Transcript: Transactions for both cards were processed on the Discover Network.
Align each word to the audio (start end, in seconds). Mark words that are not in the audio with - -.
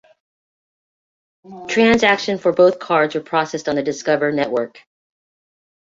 Transactions 1.67 2.41
for 2.41 2.51
both 2.51 2.79
cards 2.79 3.13
were 3.13 3.21
processed 3.21 3.69
on 3.69 3.75
the 3.75 3.83
Discover 3.83 4.31
Network. 4.31 4.79